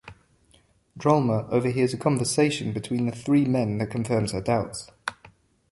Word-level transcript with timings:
Drolma 0.97 1.47
overhears 1.51 1.93
a 1.93 1.97
conversation 1.99 2.73
between 2.73 3.05
the 3.05 3.11
three 3.15 3.45
men 3.45 3.77
that 3.77 3.91
confirms 3.91 4.31
her 4.31 4.41
doubts. 4.41 4.89